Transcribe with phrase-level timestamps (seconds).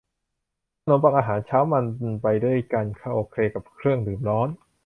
[0.81, 1.85] ขนมปังอาหารเช้ามัน
[2.21, 4.49] ไปด้วยกันโอเคกับเครื่องดื่มร้อน